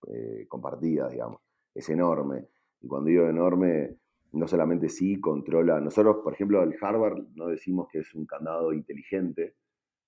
eh, 0.07 0.46
compartidas, 0.48 1.12
digamos. 1.12 1.42
Es 1.74 1.90
enorme. 1.90 2.48
Y 2.81 2.88
cuando 2.88 3.10
digo 3.10 3.28
enorme, 3.28 3.98
no 4.34 4.48
solamente 4.48 4.90
sí 4.90 5.19
controla, 5.19 5.80
nosotros, 5.80 6.18
por 6.24 6.34
ejemplo, 6.34 6.62
el 6.62 6.75
hardware 6.78 7.16
no 7.34 7.48
decimos 7.48 7.88
que 7.92 8.00
es 8.00 8.13
un 8.13 8.28
candado 8.28 8.74
inteligente, 8.74 9.56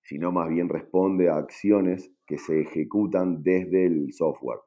sino 0.03 0.31
más 0.31 0.49
bien 0.49 0.69
responde 0.69 1.29
a 1.29 1.37
acciones 1.37 2.11
que 2.25 2.37
se 2.37 2.61
ejecutan 2.61 3.41
desde 3.41 3.87
el 3.87 4.13
software. 4.13 4.59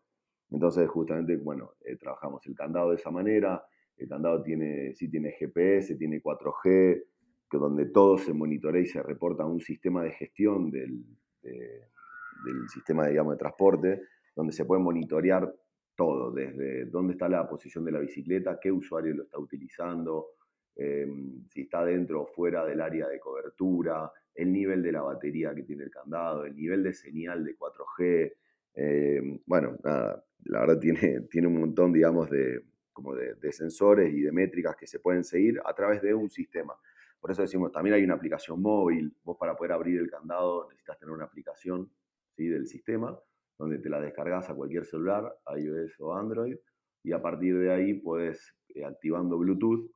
Entonces, 0.51 0.89
justamente, 0.89 1.37
bueno, 1.37 1.75
eh, 1.85 1.97
trabajamos 1.97 2.45
el 2.47 2.55
candado 2.57 2.91
de 2.91 2.97
esa 2.97 3.11
manera, 3.11 3.63
el 4.01 4.09
candado 4.09 4.43
tiene, 4.43 4.95
sí 4.95 5.11
tiene 5.11 5.33
GPS, 5.33 5.95
tiene 5.97 6.23
4G, 6.23 7.05
que 7.51 7.59
donde 7.59 7.87
todo 7.87 8.17
se 8.17 8.33
monitorea 8.33 8.81
y 8.81 8.87
se 8.87 9.03
reporta 9.03 9.43
a 9.43 9.47
un 9.47 9.61
sistema 9.61 10.03
de 10.03 10.13
gestión 10.13 10.71
del, 10.71 11.05
del 11.43 12.69
sistema 12.69 13.07
de 13.07 13.37
transporte, 13.37 14.03
donde 14.35 14.53
se 14.53 14.65
puede 14.65 14.83
monitorear 14.83 15.53
todo, 15.95 16.33
desde 16.33 16.87
dónde 16.87 17.13
está 17.13 17.29
la 17.29 17.47
posición 17.47 17.85
de 17.85 17.93
la 17.93 17.99
bicicleta, 17.99 18.59
qué 18.59 18.73
usuario 18.73 19.15
lo 19.15 19.25
está 19.25 19.39
utilizando, 19.39 20.29
em, 20.77 21.47
si 21.51 21.63
está 21.63 21.85
dentro 21.85 22.23
o 22.23 22.27
fuera 22.27 22.65
del 22.65 22.81
área 22.81 23.07
de 23.07 23.21
cobertura, 23.21 24.11
el 24.35 24.51
nivel 24.51 24.83
de 24.83 24.93
la 24.93 25.03
batería 25.03 25.55
que 25.55 25.65
tiene 25.65 25.85
el 25.85 25.91
candado, 25.91 26.47
el 26.47 26.57
nivel 26.57 26.83
de 26.83 26.95
señal 26.95 27.45
de 27.45 27.55
4G. 27.55 28.33
Em, 28.73 29.41
bueno, 29.45 29.77
nada, 29.85 30.25
la 30.45 30.61
verdad 30.61 30.79
tiene, 30.79 31.21
tiene 31.31 31.49
un 31.49 31.61
montón, 31.61 31.93
digamos, 31.93 32.31
de, 32.31 32.63
como 33.01 33.15
de, 33.15 33.53
sensores 33.53 34.13
y 34.13 34.21
de 34.21 34.33
métricas 34.33 34.77
que 34.77 34.87
se 34.87 35.01
pueden 35.01 35.25
seguir 35.25 35.61
a 35.65 35.75
través 35.75 36.03
de 36.03 36.15
un 36.15 36.29
sistema. 36.29 36.75
Por 37.19 37.31
eso 37.31 37.43
decimos, 37.43 37.73
también 37.73 37.95
hay 37.95 38.05
una 38.05 38.15
aplicación 38.15 38.61
móvil. 38.61 39.15
Vos 39.25 39.37
para 39.39 39.57
poder 39.57 39.73
abrir 39.73 39.99
el 39.99 40.11
candado 40.11 40.69
necesitas 40.69 40.99
tener 40.99 41.15
una 41.15 41.25
aplicación 41.25 41.91
¿sí? 42.37 42.47
del 42.47 42.67
sistema 42.67 43.19
donde 43.59 43.79
te 43.79 43.91
la 43.91 44.01
descargas 44.01 44.49
a 44.49 44.55
cualquier 44.55 44.87
celular, 44.87 45.37
iOS 45.55 46.01
o 46.01 46.15
Android, 46.15 46.57
y 47.03 47.13
a 47.13 47.21
partir 47.21 47.59
de 47.59 47.71
ahí 47.71 47.95
puedes, 47.95 48.55
eh, 48.71 48.85
activando 48.87 49.39
Bluetooth, 49.39 49.91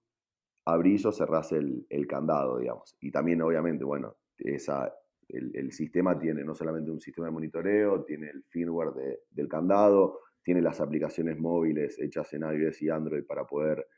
abrir 0.67 1.07
o 1.07 1.13
cerrás 1.13 1.53
el, 1.53 1.87
candado, 2.07 2.59
digamos. 2.59 2.95
Y 3.01 3.11
también, 3.11 3.41
obviamente, 3.41 3.85
bueno, 3.85 4.17
el, 4.39 5.73
sistema 5.73 6.19
tiene 6.19 6.45
no 6.45 6.55
solamente 6.55 6.91
un 6.91 7.01
sistema 7.01 7.27
de 7.27 7.33
monitoreo, 7.33 8.05
tiene 8.05 8.29
el 8.29 8.45
firmware 8.45 9.21
del 9.31 9.49
candado, 9.49 10.21
tiene 10.45 10.61
las 10.61 10.81
aplicaciones 10.81 11.39
móviles 11.39 11.99
hechas 11.99 12.33
en 12.35 12.43
iOS 12.43 12.83
y 12.83 12.91
Android 12.91 13.25
para 13.25 13.47
poder 13.47 13.89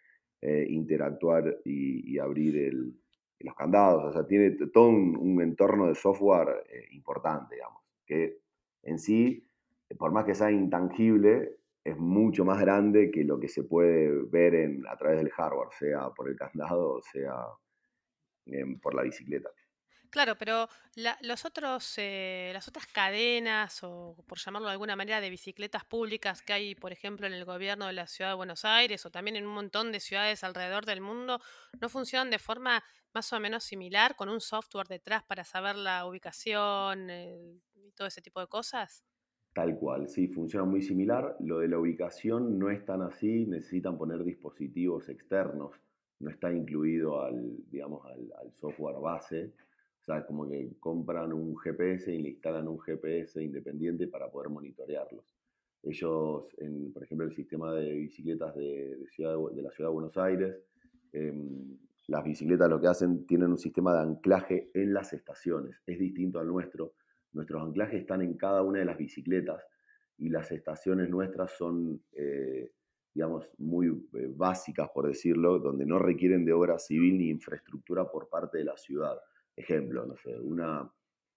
eh, 0.40 0.64
interactuar 0.68 1.58
y, 1.64 2.18
abrir 2.18 2.72
los 3.40 3.54
candados. 3.54 4.04
O 4.04 4.12
sea, 4.12 4.26
tiene 4.26 4.52
todo 4.72 4.88
un, 4.88 5.42
entorno 5.42 5.88
de 5.88 5.94
software 5.94 6.64
eh, 6.70 6.86
importante, 6.92 7.56
digamos, 7.56 7.82
que 8.06 8.38
en 8.82 8.98
sí, 8.98 9.42
por 9.98 10.12
más 10.12 10.24
que 10.24 10.34
sea 10.34 10.50
intangible, 10.50 11.56
es 11.84 11.96
mucho 11.98 12.44
más 12.44 12.60
grande 12.60 13.10
que 13.10 13.24
lo 13.24 13.38
que 13.38 13.48
se 13.48 13.64
puede 13.64 14.10
ver 14.24 14.80
a 14.88 14.96
través 14.96 15.18
del 15.18 15.30
hardware, 15.30 15.68
sea 15.78 16.10
por 16.10 16.28
el 16.28 16.36
candado 16.36 16.94
o 16.94 17.02
sea 17.02 17.34
por 18.80 18.94
la 18.94 19.02
bicicleta. 19.02 19.50
Claro, 20.10 20.36
pero 20.38 20.68
los 21.22 21.44
otros, 21.44 21.94
eh, 21.98 22.50
las 22.54 22.68
otras 22.68 22.86
cadenas, 22.86 23.82
o 23.82 24.16
por 24.26 24.38
llamarlo 24.38 24.68
de 24.68 24.72
alguna 24.72 24.96
manera, 24.96 25.20
de 25.20 25.30
bicicletas 25.30 25.84
públicas 25.84 26.42
que 26.42 26.52
hay, 26.52 26.74
por 26.74 26.92
ejemplo, 26.92 27.26
en 27.26 27.32
el 27.32 27.44
gobierno 27.44 27.86
de 27.86 27.92
la 27.92 28.06
ciudad 28.06 28.30
de 28.30 28.36
Buenos 28.36 28.64
Aires 28.64 29.04
o 29.04 29.10
también 29.10 29.36
en 29.36 29.46
un 29.46 29.54
montón 29.54 29.92
de 29.92 30.00
ciudades 30.00 30.44
alrededor 30.44 30.86
del 30.86 31.00
mundo, 31.00 31.40
¿no 31.80 31.88
funcionan 31.88 32.30
de 32.30 32.38
forma 32.38 32.82
más 33.12 33.32
o 33.32 33.40
menos 33.40 33.64
similar, 33.64 34.16
con 34.16 34.28
un 34.28 34.40
software 34.40 34.86
detrás 34.86 35.22
para 35.24 35.44
saber 35.44 35.76
la 35.76 36.06
ubicación 36.06 37.10
y 37.10 37.60
todo 37.94 38.06
ese 38.08 38.22
tipo 38.22 38.40
de 38.40 38.46
cosas? 38.46 39.04
Tal 39.54 39.78
cual, 39.78 40.08
sí, 40.08 40.28
funciona 40.28 40.66
muy 40.66 40.82
similar. 40.82 41.36
Lo 41.40 41.58
de 41.60 41.68
la 41.68 41.78
ubicación 41.78 42.58
no 42.58 42.70
es 42.70 42.84
tan 42.84 43.02
así, 43.02 43.46
necesitan 43.46 43.96
poner 43.96 44.22
dispositivos 44.22 45.08
externos, 45.08 45.72
no 46.20 46.30
está 46.30 46.52
incluido 46.52 47.22
al, 47.22 47.56
digamos, 47.70 48.04
al 48.06 48.52
software 48.54 48.96
base 49.00 49.52
sea, 50.06 50.24
como 50.24 50.48
que 50.48 50.76
compran 50.78 51.32
un 51.32 51.56
GPS 51.56 52.14
y 52.14 52.22
le 52.22 52.30
instalan 52.30 52.68
un 52.68 52.78
GPS 52.78 53.42
independiente 53.42 54.06
para 54.06 54.30
poder 54.30 54.50
monitorearlos. 54.50 55.36
Ellos, 55.82 56.48
por 56.92 57.04
ejemplo, 57.04 57.26
el 57.26 57.34
sistema 57.34 57.72
de 57.74 57.92
bicicletas 57.92 58.54
de 58.54 58.98
la 58.98 59.10
ciudad 59.10 59.88
de 59.88 59.92
Buenos 59.92 60.16
Aires, 60.16 60.56
em, 61.12 61.78
las 62.08 62.24
bicicletas 62.24 62.68
lo 62.68 62.80
que 62.80 62.88
hacen, 62.88 63.26
tienen 63.26 63.50
un 63.50 63.58
sistema 63.58 63.94
de 63.94 64.00
anclaje 64.00 64.70
en 64.74 64.94
las 64.94 65.12
estaciones. 65.12 65.82
Es 65.86 65.98
distinto 65.98 66.38
al 66.38 66.46
nuestro. 66.46 66.94
Nuestros 67.32 67.62
anclajes 67.62 68.00
están 68.00 68.22
en 68.22 68.34
cada 68.34 68.62
una 68.62 68.78
de 68.78 68.84
las 68.84 68.96
bicicletas 68.96 69.62
y 70.18 70.28
las 70.28 70.50
estaciones 70.52 71.10
nuestras 71.10 71.52
son, 71.52 72.00
eh, 72.12 72.72
digamos, 73.14 73.54
muy 73.58 73.88
eh, 73.88 74.32
básicas, 74.34 74.88
por 74.90 75.06
decirlo, 75.06 75.58
donde 75.58 75.84
no 75.84 75.98
requieren 75.98 76.44
de 76.44 76.52
obra 76.52 76.78
civil 76.78 77.18
ni 77.18 77.28
infraestructura 77.28 78.10
por 78.10 78.28
parte 78.28 78.58
de 78.58 78.64
la 78.64 78.76
ciudad. 78.76 79.18
Ejemplo, 79.56 80.06
no 80.06 80.16
sé, 80.16 80.38
una, 80.38 80.88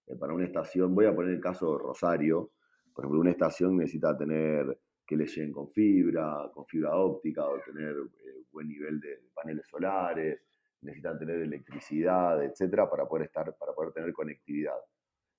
eh, 0.06 0.16
para 0.16 0.34
una 0.34 0.44
estación, 0.44 0.94
voy 0.94 1.06
a 1.06 1.14
poner 1.14 1.32
el 1.32 1.40
caso 1.40 1.78
Rosario, 1.78 2.52
por 2.92 3.04
ejemplo, 3.04 3.20
una 3.20 3.30
estación 3.30 3.76
necesita 3.76 4.16
tener 4.16 4.78
que 5.06 5.16
le 5.16 5.26
lleguen 5.26 5.52
con 5.52 5.70
fibra, 5.70 6.50
con 6.52 6.66
fibra 6.66 6.94
óptica, 6.94 7.46
o 7.46 7.58
tener 7.60 7.96
eh, 7.96 8.44
buen 8.52 8.68
nivel 8.68 9.00
de 9.00 9.22
paneles 9.34 9.66
solares, 9.66 10.40
necesitan 10.82 11.18
tener 11.18 11.40
electricidad, 11.40 12.42
etcétera, 12.44 12.88
para 12.88 13.06
poder 13.06 13.26
estar, 13.26 13.56
para 13.56 13.72
poder 13.72 13.92
tener 13.92 14.12
conectividad. 14.12 14.76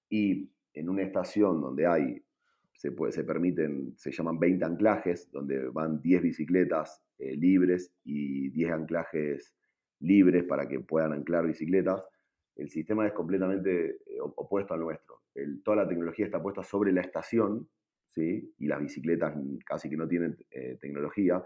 Y 0.10 0.52
en 0.74 0.90
una 0.90 1.04
estación 1.04 1.62
donde 1.62 1.86
hay, 1.86 2.24
se, 2.74 2.92
puede, 2.92 3.12
se 3.12 3.24
permiten, 3.24 3.94
se 3.98 4.12
llaman 4.12 4.40
20 4.40 4.66
anclajes, 4.66 5.32
donde 5.32 5.70
van 5.70 6.02
10 6.02 6.22
bicicletas 6.22 7.02
eh, 7.18 7.36
libres 7.38 7.94
y 8.04 8.50
10 8.50 8.72
anclajes 8.72 9.54
libres 10.00 10.44
para 10.46 10.68
que 10.68 10.80
puedan 10.80 11.14
anclar 11.14 11.46
bicicletas, 11.46 12.04
el 12.62 12.70
sistema 12.70 13.08
es 13.08 13.14
completamente 13.14 13.98
eh, 14.06 14.20
opuesto 14.20 14.74
al 14.74 14.82
nuestro. 14.82 15.22
toda 15.64 15.78
la 15.78 15.88
tecnología 15.88 16.26
está 16.26 16.42
puesta 16.42 16.64
sobre 16.64 16.92
la 16.92 17.02
estación, 17.02 17.68
¿sí? 18.14 18.54
y 18.58 18.68
las 18.68 18.80
bicicletas 18.80 19.36
casi 19.66 19.90
que 19.90 19.98
no 19.98 20.08
tienen 20.08 20.38
eh, 20.52 20.78
tecnología, 20.80 21.44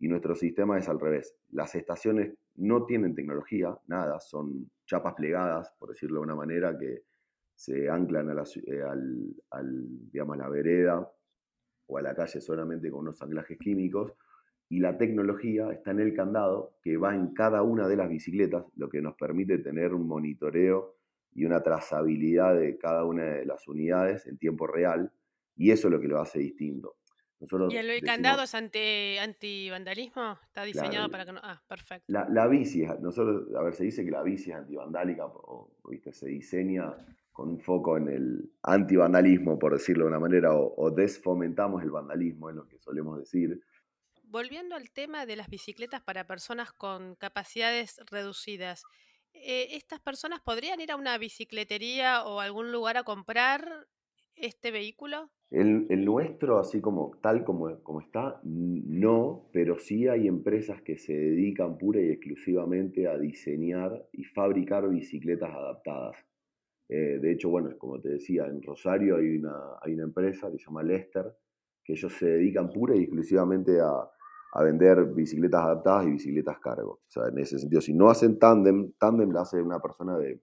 y 0.00 0.08
nuestro 0.08 0.34
sistema 0.34 0.78
es 0.78 0.88
al 0.88 1.00
revés. 1.00 1.36
Las 1.50 1.74
estaciones 1.74 2.34
no 2.56 2.84
tienen 2.84 3.14
tecnología, 3.14 3.76
nada, 3.86 4.20
son 4.20 4.70
chapas 4.86 5.14
plegadas, 5.14 5.72
por 5.78 5.88
decirlo 5.90 6.20
de 6.20 6.24
una 6.24 6.36
manera, 6.36 6.78
que 6.78 7.02
se 7.54 7.88
anclan 7.88 8.30
a 8.30 8.42
eh, 8.42 8.82
al, 9.50 9.86
digamos, 10.12 10.36
la 10.36 10.48
vereda 10.48 11.10
o 11.86 11.98
a 11.98 12.02
la 12.02 12.14
calle 12.14 12.40
solamente 12.40 12.90
con 12.90 13.00
unos 13.00 13.20
anclajes 13.22 13.58
químicos, 13.58 14.12
y 14.68 14.80
la 14.80 14.98
tecnología 14.98 15.70
está 15.72 15.92
en 15.92 16.00
el 16.00 16.14
candado 16.14 16.74
que 16.82 16.96
va 16.96 17.14
en 17.14 17.32
cada 17.32 17.62
una 17.62 17.88
de 17.88 17.96
las 17.96 18.08
bicicletas, 18.08 18.64
lo 18.76 18.88
que 18.88 19.00
nos 19.00 19.14
permite 19.14 19.58
tener 19.58 19.94
un 19.94 20.06
monitoreo 20.06 20.96
y 21.34 21.44
una 21.44 21.62
trazabilidad 21.62 22.58
de 22.58 22.76
cada 22.76 23.04
una 23.04 23.24
de 23.24 23.46
las 23.46 23.66
unidades 23.66 24.26
en 24.26 24.38
tiempo 24.38 24.66
real, 24.66 25.10
y 25.56 25.70
eso 25.70 25.88
es 25.88 25.92
lo 25.92 26.00
que 26.00 26.08
lo 26.08 26.20
hace 26.20 26.38
distinto. 26.38 26.96
¿Y 27.70 27.76
el, 27.76 28.02
candado 28.02 28.42
es 28.42 28.54
anti, 28.54 29.16
anti-vandalismo? 29.16 30.36
¿Está 30.44 30.64
diseñado 30.64 31.08
para 31.08 31.24
que 31.24 31.32
no.? 31.32 31.40
Ah, 31.40 31.62
perfecto. 31.68 32.04
La, 32.08 32.48
bici, 32.48 32.84
nosotros, 33.00 33.54
a 33.54 33.62
ver, 33.62 33.74
se 33.74 33.84
dice 33.84 34.04
que 34.04 34.10
la 34.10 34.24
bici 34.24 34.50
es 34.50 34.56
antivandálica, 34.56 35.24
o, 35.26 35.70
¿viste? 35.88 36.12
se 36.12 36.26
diseña 36.26 36.96
con 37.30 37.50
un 37.50 37.60
foco 37.60 37.96
en 37.96 38.08
el 38.08 38.50
antivandalismo, 38.64 39.56
por 39.56 39.74
decirlo 39.74 40.04
de 40.04 40.08
una 40.08 40.18
manera, 40.18 40.52
o, 40.52 40.74
o 40.76 40.90
desfomentamos 40.90 41.84
el 41.84 41.92
vandalismo, 41.92 42.50
es 42.50 42.56
lo 42.56 42.66
que 42.66 42.78
solemos 42.80 43.16
decir 43.16 43.60
volviendo 44.30 44.74
al 44.74 44.90
tema 44.90 45.26
de 45.26 45.36
las 45.36 45.48
bicicletas 45.48 46.02
para 46.02 46.26
personas 46.26 46.72
con 46.72 47.14
capacidades 47.16 48.00
reducidas, 48.10 48.84
eh, 49.32 49.68
¿estas 49.76 50.00
personas 50.00 50.40
podrían 50.40 50.80
ir 50.80 50.90
a 50.90 50.96
una 50.96 51.18
bicicletería 51.18 52.24
o 52.24 52.40
algún 52.40 52.72
lugar 52.72 52.96
a 52.96 53.04
comprar 53.04 53.86
este 54.34 54.70
vehículo? 54.70 55.30
El, 55.50 56.04
nuestro, 56.04 56.58
así 56.58 56.80
como 56.80 57.16
tal 57.22 57.42
como, 57.42 57.82
como, 57.82 58.00
está, 58.00 58.38
no, 58.44 59.48
pero 59.50 59.78
sí 59.78 60.06
hay 60.06 60.28
empresas 60.28 60.82
que 60.82 60.98
se 60.98 61.14
dedican 61.14 61.78
pura 61.78 62.02
y 62.02 62.10
exclusivamente 62.10 63.08
a 63.08 63.16
diseñar 63.16 64.06
y 64.12 64.24
fabricar 64.24 64.88
bicicletas 64.90 65.50
adaptadas. 65.50 66.16
Eh, 66.90 67.18
de 67.20 67.32
hecho, 67.32 67.48
bueno, 67.48 67.70
como 67.78 67.98
te 68.00 68.10
decía, 68.10 68.46
en 68.46 68.62
Rosario 68.62 69.16
hay 69.16 69.38
una, 69.38 69.56
hay 69.80 69.94
una 69.94 70.04
empresa 70.04 70.50
que 70.50 70.58
se 70.58 70.66
llama 70.66 70.82
Lester, 70.82 71.34
que 71.82 71.94
ellos 71.94 72.12
se 72.12 72.26
dedican 72.26 72.70
pura 72.70 72.94
y 72.94 73.04
exclusivamente 73.04 73.80
a, 73.80 74.10
a 74.52 74.62
vender 74.62 75.04
bicicletas 75.06 75.62
adaptadas 75.62 76.06
y 76.06 76.12
bicicletas 76.12 76.58
cargo. 76.58 77.00
O 77.06 77.10
sea, 77.10 77.28
en 77.28 77.38
ese 77.38 77.58
sentido, 77.58 77.80
si 77.80 77.94
no 77.94 78.08
hacen 78.08 78.38
tándem, 78.38 78.92
tándem 78.98 79.30
la 79.30 79.42
hace 79.42 79.60
una 79.60 79.80
persona 79.80 80.16
de... 80.18 80.40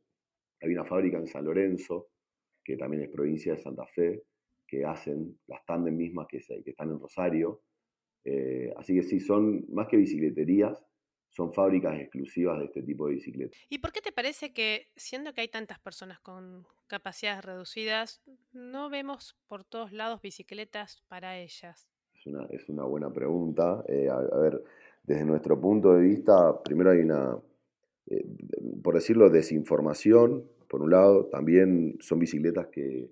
Hay 0.62 0.72
una 0.72 0.86
fábrica 0.86 1.18
en 1.18 1.28
San 1.28 1.46
Lorenzo, 1.46 2.10
que 2.64 2.78
también 2.78 3.04
es 3.04 3.10
provincia 3.10 3.54
de 3.54 3.62
Santa 3.62 3.86
Fe, 3.88 4.24
que 4.68 4.86
hacen 4.86 5.40
las 5.48 5.64
tándem 5.66 5.96
mismas 5.96 6.28
que, 6.28 6.40
que 6.40 6.72
están 6.72 6.90
en 6.90 7.00
Rosario. 7.00 7.62
Eh, 8.24 8.74
así 8.78 8.96
que 8.96 9.04
sí, 9.04 9.20
son 9.20 9.66
más 9.70 9.88
que 9.88 9.98
bicicleterías, 9.98 10.84
son 11.30 11.54
fábricas 11.54 12.00
exclusivas 12.00 12.60
de 12.60 12.66
este 12.66 12.82
tipo 12.82 13.08
de 13.08 13.16
bicicletas. 13.16 13.60
¿Y 13.70 13.80
por 13.80 13.92
qué 13.92 14.02
te 14.02 14.12
parece 14.12 14.54
que, 14.54 14.92
siendo 14.96 15.34
que 15.34 15.42
hay 15.42 15.50
tantas 15.50 15.80
personas 15.80 16.20
con 16.20 16.66
capacidades 16.88 17.44
reducidas, 17.44 18.22
no 18.54 18.90
vemos 18.90 19.38
por 19.48 19.64
todos 19.64 19.92
lados 19.92 20.22
bicicletas 20.22 21.04
para 21.08 21.38
ellas? 21.38 21.90
Es 22.50 22.70
una, 22.70 22.84
buena 22.86 23.12
pregunta. 23.12 23.84
Eh, 23.88 24.10
a, 24.10 24.20
ver, 24.38 24.64
desde 25.04 25.26
nuestro 25.26 25.60
punto 25.60 25.94
de 25.94 26.02
vista, 26.02 26.62
primero 26.64 26.92
hay 26.92 27.00
una, 27.00 27.38
eh, 28.08 28.26
por 28.84 28.96
decirlo, 28.96 29.30
desinformación, 29.30 30.44
por 30.68 30.82
un 30.82 30.92
lado, 30.92 31.26
también 31.28 31.98
son 32.00 32.20
bicicletas 32.20 32.68
que, 32.68 33.10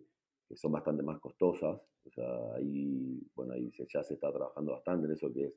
son 0.55 0.71
bastante 0.71 1.01
más 1.01 1.19
costosas, 1.19 1.81
o 2.05 2.11
sea, 2.11 2.53
ahí, 2.55 3.19
bueno, 3.35 3.53
ahí 3.53 3.71
ya 3.91 4.03
se 4.03 4.13
está 4.13 4.31
trabajando 4.31 4.73
bastante 4.73 5.07
en 5.07 5.13
eso 5.13 5.33
que 5.33 5.45
es 5.45 5.53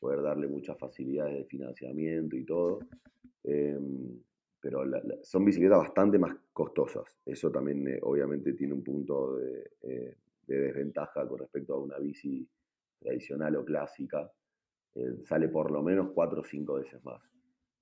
poder 0.00 0.22
darle 0.22 0.48
muchas 0.48 0.78
facilidades 0.78 1.36
de 1.36 1.44
financiamiento 1.44 2.34
y 2.36 2.44
todo. 2.44 2.78
Em, 3.44 4.18
pero 4.60 4.84
son 5.22 5.44
bicicletas 5.44 5.78
bastante 5.78 6.18
más 6.18 6.34
costosas. 6.52 7.04
Eso 7.24 7.50
también 7.50 7.86
eh, 7.88 7.98
obviamente 8.02 8.54
tiene 8.54 8.72
un 8.74 8.82
punto 8.82 9.36
de, 9.36 10.16
desventaja 10.46 11.28
con 11.28 11.38
respecto 11.40 11.74
a 11.74 11.78
una 11.78 11.98
bici 11.98 12.48
tradicional 12.98 13.56
o 13.56 13.64
clásica, 13.64 14.30
eh, 14.94 15.16
sale 15.24 15.48
por 15.48 15.70
lo 15.70 15.82
menos 15.82 16.10
cuatro 16.14 16.40
o 16.40 16.44
cinco 16.44 16.74
veces 16.74 17.04
más. 17.04 17.22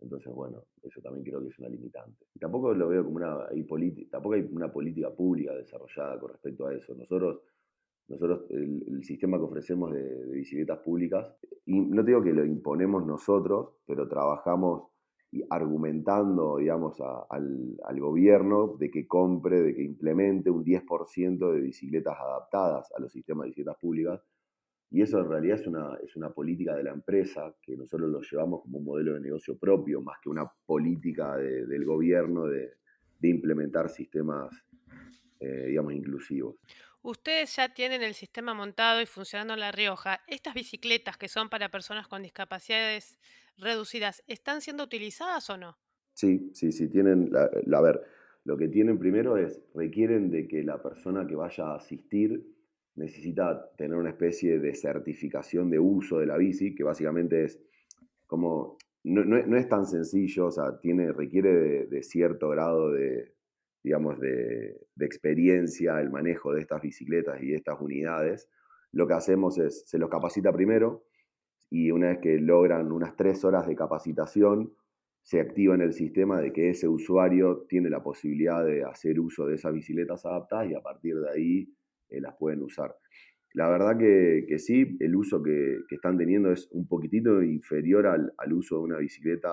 Entonces, 0.00 0.32
bueno, 0.32 0.64
eso 0.82 1.00
también 1.00 1.24
creo 1.24 1.40
que 1.40 1.48
es 1.48 1.58
una 1.58 1.68
limitante. 1.68 2.26
Y 2.34 2.38
tampoco 2.38 2.74
lo 2.74 2.88
veo 2.88 3.04
como 3.04 3.16
una, 3.16 3.46
hay 3.46 3.64
tampoco 4.10 4.34
hay 4.34 4.46
una 4.52 4.70
política 4.70 5.10
pública 5.10 5.54
desarrollada 5.54 6.18
con 6.20 6.30
respecto 6.30 6.66
a 6.66 6.74
eso. 6.74 6.94
Nosotros, 6.94 7.40
nosotros 8.08 8.44
el, 8.50 9.02
sistema 9.04 9.38
que 9.38 9.44
ofrecemos 9.44 9.92
de, 9.92 10.26
bicicletas 10.32 10.78
públicas, 10.80 11.26
y 11.64 11.80
no 11.80 12.02
digo 12.02 12.22
que 12.22 12.32
lo 12.32 12.44
imponemos 12.44 13.06
nosotros, 13.06 13.76
pero 13.86 14.06
trabajamos 14.06 14.90
argumentando, 15.50 16.56
digamos, 16.56 17.00
al, 17.00 17.76
al, 17.82 18.00
gobierno 18.00 18.76
de 18.78 18.90
que 18.90 19.06
compre, 19.06 19.60
de 19.60 19.74
que 19.74 19.82
implemente 19.82 20.50
un 20.50 20.64
10% 20.64 21.52
de 21.52 21.60
bicicletas 21.60 22.16
adaptadas 22.18 22.90
a 22.92 23.00
los 23.00 23.12
sistemas 23.12 23.44
de 23.44 23.48
bicicletas 23.48 23.78
públicas, 23.78 24.20
y 24.90 25.02
eso 25.02 25.18
en 25.18 25.28
realidad 25.28 25.60
es 25.60 25.66
una, 25.66 25.98
es 26.02 26.14
una 26.16 26.30
política 26.30 26.74
de 26.76 26.84
la 26.84 26.92
empresa 26.92 27.54
que 27.60 27.76
nosotros 27.76 28.08
lo 28.10 28.20
llevamos 28.20 28.62
como 28.62 28.78
un 28.78 28.84
modelo 28.84 29.14
de 29.14 29.20
negocio 29.20 29.58
propio, 29.58 30.00
más 30.00 30.18
que 30.22 30.28
una 30.28 30.50
política 30.64 31.36
del 31.36 31.84
gobierno 31.84 32.46
de, 32.46 32.74
implementar 33.22 33.88
sistemas, 33.88 34.54
eh, 35.40 35.66
digamos, 35.66 35.92
inclusivos. 35.94 36.54
Ustedes 37.02 37.56
ya 37.56 37.74
tienen 37.74 38.02
el 38.02 38.14
sistema 38.14 38.54
montado 38.54 39.00
y 39.00 39.06
funcionando 39.06 39.54
en 39.54 39.60
La 39.60 39.72
Rioja. 39.72 40.20
¿Estas 40.28 40.54
bicicletas 40.54 41.16
que 41.16 41.26
son 41.26 41.48
para 41.48 41.68
personas 41.68 42.06
con 42.06 42.22
discapacidades 42.22 43.18
reducidas, 43.58 44.22
¿están 44.28 44.60
siendo 44.60 44.84
utilizadas 44.84 45.50
o 45.50 45.56
no? 45.56 45.76
Sí, 46.14 46.50
sí, 46.54 46.70
sí, 46.70 46.88
tienen, 46.88 47.30
la, 47.32 47.78
a 47.78 47.80
ver, 47.82 48.00
lo 48.44 48.56
que 48.56 48.68
tienen 48.68 48.98
primero 48.98 49.36
es, 49.36 49.60
requieren 49.74 50.30
de 50.30 50.46
que 50.46 50.62
la 50.62 50.80
persona 50.80 51.26
que 51.26 51.34
vaya 51.34 51.66
a 51.66 51.76
asistir 51.76 52.55
necesita 52.96 53.70
tener 53.76 53.96
una 53.96 54.10
especie 54.10 54.58
de 54.58 54.74
certificación 54.74 55.70
de 55.70 55.78
uso 55.78 56.18
de 56.18 56.26
la 56.26 56.36
bici, 56.36 56.74
que 56.74 56.82
básicamente 56.82 57.44
es 57.44 57.60
como, 58.26 58.78
no, 59.04 59.56
es 59.56 59.68
tan 59.68 59.86
sencillo, 59.86 60.46
o 60.46 60.50
sea, 60.50 60.80
tiene, 60.80 61.12
requiere 61.12 61.86
de, 61.86 62.02
cierto 62.02 62.48
grado 62.48 62.90
de, 62.90 63.34
digamos, 63.84 64.18
de, 64.18 64.80
experiencia 64.98 66.00
el 66.00 66.10
manejo 66.10 66.52
de 66.52 66.60
estas 66.62 66.82
bicicletas 66.82 67.40
y 67.42 67.48
de 67.48 67.56
estas 67.56 67.80
unidades, 67.80 68.48
lo 68.92 69.06
que 69.06 69.14
hacemos 69.14 69.58
es, 69.58 69.84
se 69.86 69.98
los 69.98 70.08
capacita 70.08 70.52
primero 70.52 71.04
y 71.70 71.90
una 71.90 72.08
vez 72.08 72.18
que 72.18 72.38
logran 72.38 72.90
unas 72.92 73.14
tres 73.16 73.44
horas 73.44 73.66
de 73.66 73.76
capacitación, 73.76 74.72
se 75.22 75.40
activa 75.40 75.74
en 75.74 75.82
el 75.82 75.92
sistema 75.92 76.40
de 76.40 76.52
que 76.52 76.70
ese 76.70 76.88
usuario 76.88 77.66
tiene 77.68 77.90
la 77.90 78.02
posibilidad 78.02 78.64
de 78.64 78.84
hacer 78.84 79.18
uso 79.18 79.44
de 79.44 79.56
esas 79.56 79.72
bicicletas 79.72 80.24
adaptadas 80.24 80.70
y 80.70 80.74
a 80.74 80.80
partir 80.80 81.16
de 81.16 81.30
ahí 81.30 81.76
eh, 82.08 82.20
las 82.20 82.36
pueden 82.36 82.62
usar. 82.62 82.96
La 83.52 83.70
verdad 83.70 83.96
que, 83.96 84.58
sí, 84.58 84.98
el 85.00 85.16
uso 85.16 85.42
que, 85.42 85.78
están 85.90 86.18
teniendo 86.18 86.52
es 86.52 86.68
un 86.72 86.86
poquitito 86.86 87.42
inferior 87.42 88.06
al, 88.06 88.52
uso 88.52 88.76
de 88.76 88.82
una 88.82 88.98
bicicleta 88.98 89.50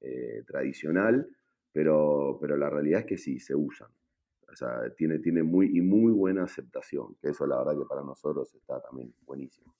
eh, 0.00 0.42
tradicional, 0.46 1.26
pero, 1.72 2.38
pero 2.40 2.56
la 2.56 2.68
realidad 2.68 3.00
es 3.00 3.06
que 3.06 3.16
sí, 3.16 3.40
se 3.40 3.54
usan. 3.54 3.88
O 4.52 4.54
sea, 4.54 4.94
tiene, 4.96 5.20
tiene 5.20 5.42
muy, 5.42 5.76
y 5.76 5.80
muy 5.80 6.12
buena 6.12 6.44
aceptación, 6.44 7.16
que 7.20 7.30
eso 7.30 7.46
la 7.46 7.58
verdad 7.58 7.78
que 7.78 7.86
para 7.88 8.02
nosotros 8.02 8.54
está 8.54 8.80
también 8.80 9.14
buenísimo. 9.24 9.74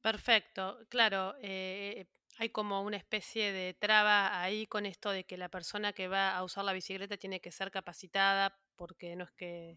Perfecto, 0.00 0.78
claro, 0.88 1.34
eh, 1.40 2.06
hay 2.38 2.50
como 2.50 2.82
una 2.82 2.96
especie 2.96 3.52
de 3.52 3.74
traba 3.74 4.40
ahí 4.40 4.66
con 4.66 4.86
esto 4.86 5.10
de 5.10 5.24
que 5.24 5.36
la 5.36 5.48
persona 5.48 5.92
que 5.92 6.08
va 6.08 6.36
a 6.36 6.44
usar 6.44 6.64
la 6.64 6.72
bicicleta 6.72 7.16
tiene 7.16 7.40
que 7.40 7.50
ser 7.50 7.70
capacitada 7.70 8.58
porque 8.76 9.16
no 9.16 9.24
es 9.24 9.32
que 9.32 9.76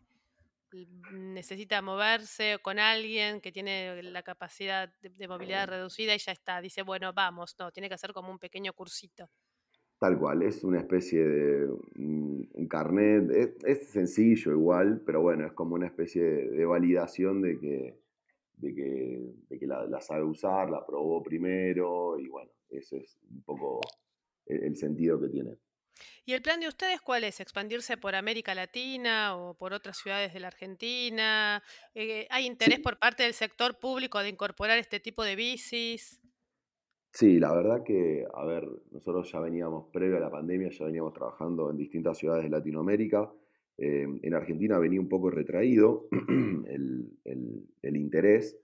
necesita 1.12 1.82
moverse 1.82 2.58
con 2.62 2.80
alguien 2.80 3.42
que 3.42 3.52
tiene 3.52 4.02
la 4.04 4.24
capacidad 4.24 4.94
de, 5.02 5.28
movilidad 5.28 5.68
reducida 5.68 6.16
y 6.16 6.20
ya 6.20 6.32
está, 6.32 6.62
dice, 6.62 6.84
bueno, 6.84 7.14
vamos, 7.14 7.56
no, 7.60 7.72
tiene 7.72 7.90
que 7.90 7.96
hacer 7.96 8.14
como 8.14 8.32
un 8.32 8.40
pequeño 8.40 8.74
cursito. 8.74 9.30
Tal 10.00 10.18
cual, 10.18 10.42
es 10.42 10.64
una 10.64 10.80
especie 10.80 11.24
de 11.24 11.68
un, 11.96 12.68
carnet, 12.68 13.30
es, 13.64 13.88
sencillo 13.90 14.52
igual, 14.52 15.02
pero 15.06 15.22
bueno, 15.22 15.46
es 15.46 15.54
como 15.54 15.76
una 15.76 15.88
especie 15.88 16.24
de, 16.24 16.66
validación 16.66 17.42
de 17.42 17.60
que, 17.60 18.00
de 18.58 19.60
que, 19.60 19.68
la, 19.68 20.02
sabe 20.02 20.24
usar, 20.24 20.70
la 20.70 20.86
probó 20.86 21.22
primero 21.22 22.18
y 22.18 22.28
bueno, 22.28 22.52
ese 22.70 22.98
es 22.98 23.20
un 23.30 23.44
poco 23.44 23.82
el 24.46 24.76
sentido 24.76 25.20
que 25.20 25.30
tiene. 25.30 25.58
¿Y 26.26 26.34
el 26.34 26.42
plan 26.42 26.60
de 26.60 26.68
ustedes 26.68 27.02
cuál 27.02 27.24
es? 27.24 27.40
¿Expandirse 27.40 27.98
por 27.98 28.16
América 28.16 28.56
Latina 28.56 29.36
o 29.36 29.56
por 29.56 29.74
otras 29.74 29.98
ciudades 29.98 30.34
de 30.34 30.40
la 30.40 30.48
Argentina? 30.48 31.64
Eh, 31.94 32.28
¿Hay 32.30 32.46
interés 32.46 32.80
por 32.80 33.00
parte 33.00 33.24
del 33.24 33.34
sector 33.34 33.80
público 33.80 34.20
de 34.20 34.30
incorporar 34.30 34.78
este 34.78 35.00
tipo 35.00 35.24
de 35.24 35.36
bicis? 35.36 36.22
Sí, 37.14 37.40
la 37.40 37.54
verdad 37.54 37.84
que, 37.84 38.26
a 38.34 38.46
ver, 38.46 38.66
nosotros 38.92 39.30
ya 39.32 39.40
veníamos, 39.42 39.90
previo 39.92 40.18
a 40.18 40.22
la 40.22 40.32
pandemia, 40.32 40.70
ya 40.70 40.86
veníamos 40.86 41.14
trabajando 41.14 41.70
en 41.70 41.78
distintas 41.78 42.18
ciudades 42.18 42.46
de 42.46 42.50
Latinoamérica. 42.50 43.30
Eh, 43.78 44.08
en 44.22 44.34
Argentina 44.34 44.80
venía 44.80 45.02
un 45.02 45.10
poco 45.10 45.30
retraído 45.30 46.08
el, 46.68 47.98
interés 47.98 48.58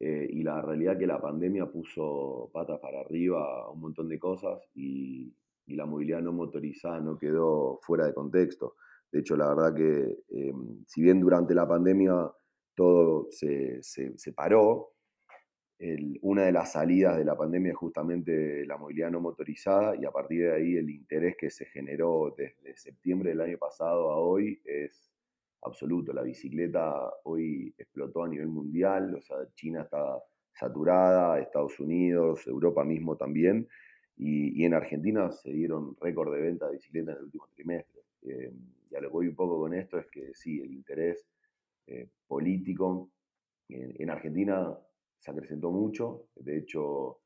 eh, 0.00 0.28
y 0.30 0.42
la 0.42 0.60
realidad 0.60 0.98
que 0.98 1.06
la 1.06 1.20
pandemia 1.20 1.66
puso 1.66 2.50
patas 2.52 2.78
para 2.80 3.00
arriba 3.00 3.70
un 3.70 3.80
montón 3.80 4.08
de 4.08 4.18
cosas 4.18 4.60
y, 4.74 5.32
y 5.68 5.76
la 5.76 5.86
movilidad 5.86 6.20
no 6.22 6.32
motorizada 6.32 6.98
no 7.00 7.18
quedó 7.18 7.78
fuera 7.82 8.06
de 8.06 8.14
contexto. 8.14 8.76
De 9.12 9.20
hecho, 9.20 9.36
la 9.36 9.48
verdad 9.48 9.74
que 9.74 10.18
eh, 10.30 10.52
si 10.86 11.02
bien 11.02 11.20
durante 11.20 11.54
la 11.54 11.68
pandemia 11.68 12.30
todo 12.74 13.28
se, 13.30 13.80
paró, 14.34 14.94
una 16.22 16.44
de 16.44 16.52
las 16.52 16.72
salidas 16.72 17.16
de 17.16 17.24
la 17.24 17.36
pandemia 17.36 17.72
es 17.72 17.76
justamente 17.76 18.64
la 18.66 18.76
movilidad 18.76 19.10
no 19.10 19.20
motorizada 19.20 19.94
y 19.96 20.04
a 20.04 20.10
partir 20.10 20.44
de 20.44 20.54
ahí 20.54 20.76
el 20.76 20.90
interés 20.90 21.36
que 21.36 21.50
se 21.50 21.66
generó 21.66 22.34
desde 22.36 22.76
septiembre 22.76 23.30
del 23.30 23.40
año 23.40 23.58
pasado 23.58 24.10
a 24.10 24.18
hoy 24.18 24.60
es 24.64 25.12
absoluto. 25.62 26.12
La 26.12 26.22
bicicleta 26.22 26.94
hoy 27.24 27.74
explotó 27.76 28.24
a 28.24 28.28
nivel 28.28 28.48
mundial, 28.48 29.14
o 29.16 29.20
sea, 29.20 29.36
China 29.54 29.82
está 29.82 30.22
saturada, 30.52 31.40
Estados 31.40 31.78
Unidos, 31.78 32.46
Europa 32.46 32.84
mismo 32.84 33.16
también, 33.16 33.68
y, 34.18 34.64
en 34.64 34.74
Argentina 34.74 35.30
se 35.30 35.52
dieron 35.52 35.96
récord 36.00 36.34
de 36.34 36.40
venta 36.40 36.66
de 36.66 36.72
bicicletas 36.72 37.14
en 37.14 37.18
el 37.18 37.24
último 37.26 37.46
trimestre. 37.54 38.02
Eh, 38.22 38.52
y 38.90 38.96
a 38.96 39.00
lo 39.00 39.08
que 39.08 39.12
voy 39.12 39.28
un 39.28 39.36
poco 39.36 39.60
con 39.60 39.74
esto 39.74 39.98
es 39.98 40.06
que 40.06 40.34
sí, 40.34 40.60
el 40.60 40.72
interés 40.72 41.24
eh, 41.86 42.08
político 42.26 43.10
en, 43.68 44.10
Argentina 44.10 44.76
se 45.18 45.30
acrecentó 45.30 45.70
mucho. 45.70 46.24
De 46.34 46.58
hecho, 46.58 47.20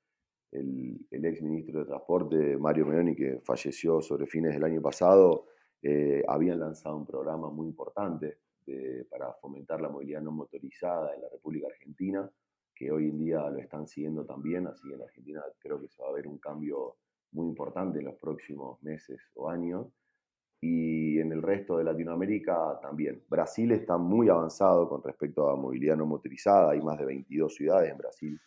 el, 0.50 1.06
ex 1.10 1.42
ministro 1.42 1.80
de 1.80 1.86
Transporte, 1.86 2.56
Mario 2.58 2.84
Meoni, 2.86 3.14
que 3.14 3.40
falleció 3.42 4.02
sobre 4.02 4.26
fines 4.26 4.52
del 4.52 4.64
año 4.64 4.82
pasado, 4.82 5.46
eh, 5.80 6.22
habían 6.28 6.60
lanzado 6.60 6.96
un 6.96 7.06
programa 7.06 7.50
muy 7.50 7.68
importante 7.68 8.38
para 9.10 9.32
fomentar 9.34 9.80
la 9.80 9.88
movilidad 9.88 10.22
no 10.22 10.30
motorizada 10.30 11.14
en 11.14 11.22
la 11.22 11.28
República 11.28 11.66
Argentina 11.66 12.30
que 12.82 12.90
hoy 12.90 13.10
en 13.10 13.18
día 13.18 13.48
lo 13.48 13.58
están 13.58 13.86
siguiendo 13.86 14.24
también, 14.24 14.66
así 14.66 14.88
que 14.88 14.94
en 14.94 15.02
Argentina 15.02 15.40
creo 15.60 15.80
que 15.80 15.88
se 15.88 16.02
va 16.02 16.08
a 16.08 16.12
ver 16.12 16.26
un 16.26 16.38
cambio 16.38 16.96
muy 17.30 17.46
importante 17.46 18.00
en 18.00 18.06
los 18.06 18.16
próximos 18.16 18.82
meses 18.82 19.20
o 19.34 19.48
años. 19.48 19.86
Y 20.60 21.20
en 21.20 21.30
el 21.30 21.42
resto 21.42 21.76
de 21.76 21.84
Latinoamérica 21.84 22.80
también. 22.80 23.22
Brasil 23.28 23.70
está 23.72 23.98
muy 23.98 24.28
avanzado 24.28 24.88
con 24.88 25.02
respecto 25.02 25.48
a 25.48 25.56
movilidad 25.56 25.96
no 25.96 26.06
motorizada. 26.06 26.72
Hay 26.72 26.80
más 26.80 26.98
de 26.98 27.04
22 27.04 27.54
ciudades 27.54 27.90
en 27.90 27.98
Brasil 27.98 28.40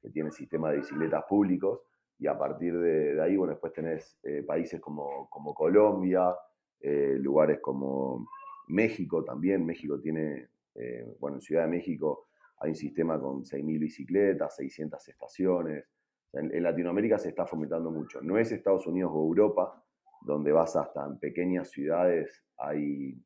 que 0.00 0.10
tienen 0.10 0.32
sistema 0.32 0.70
de 0.70 0.78
bicicletas 0.78 1.24
públicos. 1.28 1.80
Y 2.18 2.28
a 2.28 2.38
partir 2.38 2.78
de, 2.78 3.20
ahí, 3.20 3.36
bueno, 3.36 3.54
después 3.54 3.72
tenés 3.72 4.18
eh, 4.22 4.44
países 4.46 4.80
como, 4.80 5.28
como 5.30 5.52
Colombia, 5.52 6.34
eh, 6.80 7.16
lugares 7.20 7.58
como 7.60 8.28
México 8.68 9.24
también. 9.24 9.66
México 9.66 10.00
tiene, 10.00 10.48
eh, 10.76 11.16
bueno, 11.18 11.36
en 11.36 11.40
Ciudad 11.40 11.62
de 11.62 11.70
México 11.70 12.26
hay 12.64 12.70
un 12.70 12.76
sistema 12.76 13.20
con 13.20 13.44
6.000 13.44 13.78
bicicletas, 13.78 14.56
600 14.56 15.08
estaciones. 15.08 15.84
En, 16.32 16.62
Latinoamérica 16.62 17.18
se 17.18 17.28
está 17.28 17.46
fomentando 17.46 17.90
mucho. 17.90 18.22
No 18.22 18.38
es 18.38 18.50
Estados 18.52 18.86
Unidos 18.86 19.12
o 19.14 19.22
Europa, 19.22 19.84
donde 20.22 20.50
vas 20.50 20.74
hasta 20.74 21.04
en 21.04 21.18
pequeñas 21.18 21.70
ciudades 21.70 22.42
hay 22.56 23.22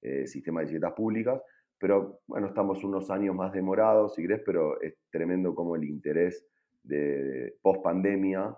eh, 0.00 0.26
sistemas 0.26 0.62
de 0.62 0.64
bicicletas 0.66 0.94
públicas, 0.94 1.42
pero 1.78 2.22
bueno, 2.26 2.46
estamos 2.46 2.82
unos 2.82 3.10
años 3.10 3.34
más 3.34 3.52
demorados, 3.52 4.14
si 4.14 4.24
crees, 4.24 4.40
pero 4.44 4.80
es 4.80 4.94
tremendo 5.10 5.54
como 5.54 5.76
el 5.76 5.84
interés 5.84 6.46
de, 6.82 7.56
post 7.60 7.82
pandemia 7.82 8.56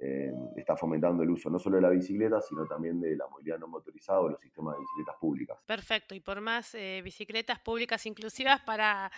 eh, 0.00 0.32
está 0.56 0.76
fomentando 0.76 1.22
el 1.22 1.30
uso 1.30 1.50
no 1.50 1.58
solo 1.58 1.76
de 1.76 1.82
la 1.82 1.90
bicicleta, 1.90 2.40
sino 2.40 2.66
también 2.66 3.00
de 3.00 3.16
la 3.16 3.28
movilidad 3.28 3.58
no 3.58 3.68
motorizada 3.68 4.20
o 4.20 4.28
los 4.28 4.40
sistemas 4.40 4.74
de 4.74 4.80
bicicletas 4.80 5.16
públicas. 5.20 5.58
Perfecto, 5.66 6.14
y 6.14 6.20
por 6.20 6.40
más 6.40 6.74
eh, 6.74 7.00
bicicletas 7.04 7.60
públicas 7.60 8.04
inclusivas 8.06 8.60
para 8.62 9.10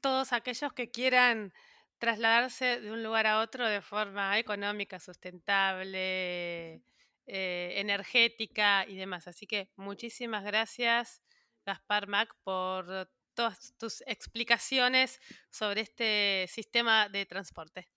todos 0.00 0.32
aquellos 0.32 0.72
que 0.72 0.90
quieran 0.90 1.52
trasladarse 1.98 2.80
de 2.80 2.92
un 2.92 3.02
lugar 3.02 3.26
a 3.26 3.40
otro 3.40 3.66
de 3.66 3.80
forma 3.80 4.38
económica, 4.38 4.98
sustentable, 4.98 6.82
eh, 7.26 7.72
energética 7.76 8.86
y 8.86 8.96
demás. 8.96 9.28
Así 9.28 9.46
que 9.46 9.70
muchísimas 9.76 10.44
gracias, 10.44 11.22
Gaspar 11.66 12.06
Mac, 12.06 12.34
por 12.42 13.10
todas 13.34 13.74
tus 13.78 14.02
explicaciones 14.06 15.20
sobre 15.50 15.82
este 15.82 16.46
sistema 16.48 17.08
de 17.08 17.26
transporte. 17.26 17.88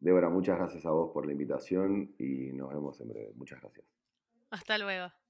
Débora, 0.00 0.28
muchas 0.28 0.58
gracias 0.58 0.84
a 0.86 0.90
vos 0.90 1.12
por 1.12 1.26
la 1.26 1.32
invitación 1.32 2.14
y 2.18 2.52
nos 2.52 2.70
vemos 2.70 3.00
en 3.00 3.08
breve. 3.08 3.32
Muchas 3.34 3.60
gracias. 3.60 3.86
Hasta 4.50 4.78
luego. 4.78 5.21